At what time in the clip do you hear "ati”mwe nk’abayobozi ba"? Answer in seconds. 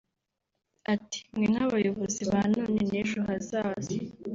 0.93-2.39